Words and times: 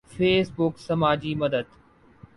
face 0.07 0.51
بک 0.57 0.73
سماجی 0.79 1.35
مدد 1.35 1.65